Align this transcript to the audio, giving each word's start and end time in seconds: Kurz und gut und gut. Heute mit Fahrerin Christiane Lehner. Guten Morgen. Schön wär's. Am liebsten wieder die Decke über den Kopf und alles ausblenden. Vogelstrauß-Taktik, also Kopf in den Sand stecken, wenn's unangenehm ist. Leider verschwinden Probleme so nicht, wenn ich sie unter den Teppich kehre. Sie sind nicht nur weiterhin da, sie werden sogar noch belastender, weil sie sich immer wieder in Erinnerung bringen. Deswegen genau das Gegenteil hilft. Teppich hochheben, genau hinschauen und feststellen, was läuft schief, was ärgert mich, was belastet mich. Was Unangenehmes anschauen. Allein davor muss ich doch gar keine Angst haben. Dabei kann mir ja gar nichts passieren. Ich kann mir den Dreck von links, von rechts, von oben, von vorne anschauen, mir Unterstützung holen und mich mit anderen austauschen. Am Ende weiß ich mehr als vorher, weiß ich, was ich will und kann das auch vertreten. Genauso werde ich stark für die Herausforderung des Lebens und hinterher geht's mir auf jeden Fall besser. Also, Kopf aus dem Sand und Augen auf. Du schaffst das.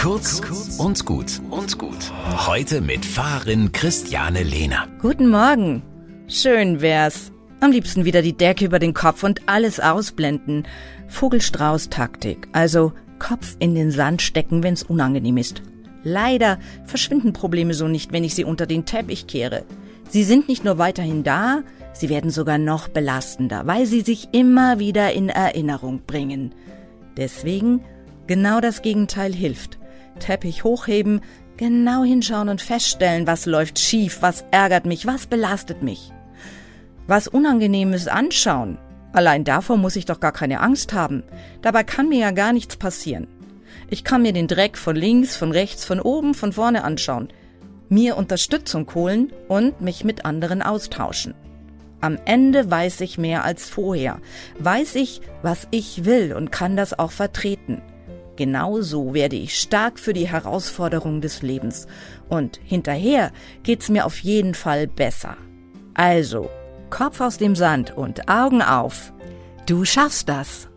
Kurz 0.00 0.40
und 0.78 1.04
gut 1.04 1.42
und 1.50 1.76
gut. 1.76 2.10
Heute 2.46 2.80
mit 2.80 3.04
Fahrerin 3.04 3.70
Christiane 3.70 4.42
Lehner. 4.42 4.88
Guten 4.98 5.28
Morgen. 5.28 5.82
Schön 6.26 6.80
wär's. 6.80 7.32
Am 7.60 7.70
liebsten 7.70 8.06
wieder 8.06 8.22
die 8.22 8.32
Decke 8.34 8.64
über 8.64 8.78
den 8.78 8.94
Kopf 8.94 9.24
und 9.24 9.46
alles 9.46 9.78
ausblenden. 9.78 10.66
Vogelstrauß-Taktik, 11.08 12.48
also 12.52 12.94
Kopf 13.18 13.56
in 13.58 13.74
den 13.74 13.90
Sand 13.90 14.22
stecken, 14.22 14.62
wenn's 14.62 14.82
unangenehm 14.82 15.36
ist. 15.36 15.60
Leider 16.02 16.58
verschwinden 16.86 17.34
Probleme 17.34 17.74
so 17.74 17.86
nicht, 17.86 18.10
wenn 18.10 18.24
ich 18.24 18.34
sie 18.34 18.44
unter 18.44 18.64
den 18.64 18.86
Teppich 18.86 19.26
kehre. 19.26 19.66
Sie 20.08 20.24
sind 20.24 20.48
nicht 20.48 20.64
nur 20.64 20.78
weiterhin 20.78 21.24
da, 21.24 21.62
sie 21.92 22.08
werden 22.08 22.30
sogar 22.30 22.56
noch 22.56 22.88
belastender, 22.88 23.66
weil 23.66 23.84
sie 23.84 24.00
sich 24.00 24.28
immer 24.32 24.78
wieder 24.78 25.12
in 25.12 25.28
Erinnerung 25.28 26.00
bringen. 26.06 26.54
Deswegen 27.18 27.82
genau 28.26 28.62
das 28.62 28.80
Gegenteil 28.80 29.34
hilft. 29.34 29.79
Teppich 30.20 30.62
hochheben, 30.62 31.20
genau 31.56 32.04
hinschauen 32.04 32.48
und 32.48 32.62
feststellen, 32.62 33.26
was 33.26 33.46
läuft 33.46 33.78
schief, 33.78 34.18
was 34.20 34.44
ärgert 34.52 34.86
mich, 34.86 35.06
was 35.06 35.26
belastet 35.26 35.82
mich. 35.82 36.12
Was 37.08 37.26
Unangenehmes 37.26 38.06
anschauen. 38.06 38.78
Allein 39.12 39.42
davor 39.42 39.76
muss 39.76 39.96
ich 39.96 40.04
doch 40.04 40.20
gar 40.20 40.32
keine 40.32 40.60
Angst 40.60 40.92
haben. 40.92 41.24
Dabei 41.62 41.82
kann 41.82 42.08
mir 42.08 42.20
ja 42.20 42.30
gar 42.30 42.52
nichts 42.52 42.76
passieren. 42.76 43.26
Ich 43.88 44.04
kann 44.04 44.22
mir 44.22 44.32
den 44.32 44.46
Dreck 44.46 44.78
von 44.78 44.94
links, 44.94 45.36
von 45.36 45.50
rechts, 45.50 45.84
von 45.84 46.00
oben, 46.00 46.34
von 46.34 46.52
vorne 46.52 46.84
anschauen, 46.84 47.28
mir 47.88 48.16
Unterstützung 48.16 48.88
holen 48.94 49.32
und 49.48 49.80
mich 49.80 50.04
mit 50.04 50.24
anderen 50.24 50.62
austauschen. 50.62 51.34
Am 52.00 52.16
Ende 52.24 52.70
weiß 52.70 53.00
ich 53.02 53.18
mehr 53.18 53.44
als 53.44 53.68
vorher, 53.68 54.20
weiß 54.58 54.94
ich, 54.94 55.20
was 55.42 55.66
ich 55.70 56.04
will 56.04 56.32
und 56.32 56.52
kann 56.52 56.76
das 56.76 56.98
auch 56.98 57.10
vertreten. 57.10 57.82
Genauso 58.36 59.12
werde 59.12 59.36
ich 59.36 59.60
stark 59.60 59.98
für 59.98 60.12
die 60.12 60.28
Herausforderung 60.28 61.20
des 61.20 61.42
Lebens 61.42 61.86
und 62.28 62.58
hinterher 62.64 63.32
geht's 63.62 63.88
mir 63.88 64.06
auf 64.06 64.18
jeden 64.20 64.54
Fall 64.54 64.86
besser. 64.86 65.36
Also, 65.94 66.48
Kopf 66.88 67.20
aus 67.20 67.36
dem 67.36 67.54
Sand 67.54 67.96
und 67.96 68.28
Augen 68.28 68.62
auf. 68.62 69.12
Du 69.66 69.84
schaffst 69.84 70.28
das. 70.28 70.69